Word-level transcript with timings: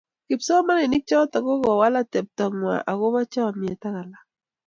Kipsomanik 0.27 1.03
chotok 1.09 1.43
ko 1.47 1.53
kowal 1.63 1.93
atepto 2.01 2.43
ngwai 2.53 2.85
akobo 2.91 3.19
chomiet 3.31 3.81
ak 3.87 3.95
alak 4.01 4.23